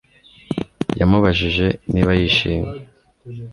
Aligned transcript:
yamubajije 0.99 1.65
niba 1.91 2.11
yishimye 2.19 2.77